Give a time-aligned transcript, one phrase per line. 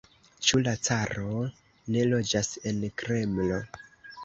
[0.45, 1.43] Ĉu la caro
[1.97, 3.63] ne loĝas en Kremlo?